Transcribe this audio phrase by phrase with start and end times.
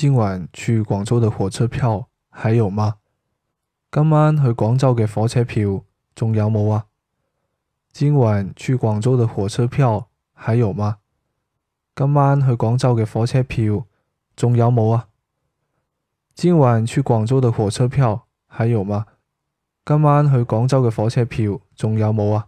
[0.00, 2.98] 今晚去广州的火车票还有吗？
[3.90, 5.82] 今晚去广州嘅火车票
[6.14, 6.86] 仲有冇啊？
[7.92, 10.98] 今晚去广州的火车票还有吗？
[11.96, 13.86] 今晚去广州嘅火车票
[14.36, 15.08] 仲有冇啊？
[16.32, 19.06] 今晚去广州的火车票还有吗？
[19.84, 22.47] 今晚去广州嘅火车票仲有冇啊？